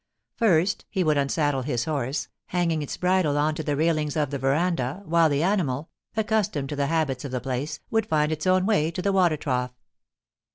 First, 0.35 0.83
he 0.89 1.03
would 1.03 1.19
unsaddle 1.19 1.61
his 1.61 1.85
horse, 1.85 2.27
hanging 2.47 2.81
its 2.81 2.97
bridle 2.97 3.37
on 3.37 3.53
to 3.53 3.61
the 3.61 3.75
railings 3.75 4.17
of 4.17 4.31
the 4.31 4.39
verandah, 4.39 5.03
while 5.05 5.29
the 5.29 5.43
animal, 5.43 5.91
accustomed 6.17 6.69
to 6.69 6.75
the 6.75 6.87
habits 6.87 7.23
of 7.23 7.31
the 7.31 7.39
place, 7.39 7.79
would 7.91 8.07
find 8.07 8.31
its 8.31 8.47
own 8.47 8.65
way 8.65 8.89
to 8.89 9.01
the 9.03 9.13
water 9.13 9.37
trough. 9.37 9.75